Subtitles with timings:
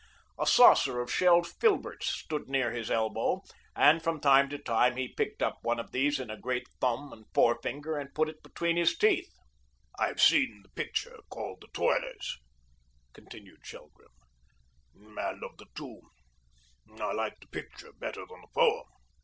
[0.39, 3.43] A saucer of shelled filberts stood near his elbow,
[3.75, 7.13] and from time to time he picked up one of these in a great thumb
[7.13, 9.31] and forefinger and put it between his teeth.
[9.99, 12.39] "I've seen the picture called 'The Toilers,'"
[13.13, 14.09] continued Shelgrim,
[14.95, 16.01] "and of the two,
[16.99, 18.85] I like the picture better than the poem."